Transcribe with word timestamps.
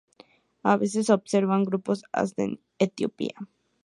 A 0.63 0.77
veces 0.77 1.05
se 1.05 1.13
observan 1.13 1.63
grupos 1.63 2.05
hasta 2.11 2.41
en 2.41 2.59
Etiopía. 2.79 3.35